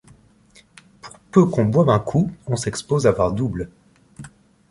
Pour 1.03 1.19
peu 1.19 1.45
qu'on 1.45 1.65
boive 1.65 1.91
un 1.91 1.99
coup, 1.99 2.31
on 2.47 2.55
s'expose 2.55 3.05
à 3.05 3.11
voir 3.11 3.31
double. 3.33 3.69